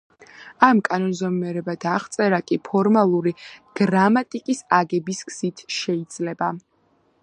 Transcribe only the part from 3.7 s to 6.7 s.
გრამატიკის აგების გზით შეიძლება.